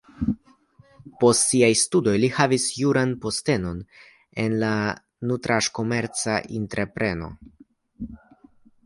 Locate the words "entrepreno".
6.61-7.31